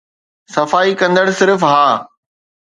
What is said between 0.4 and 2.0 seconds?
صفائي ڪندڙ صرف ها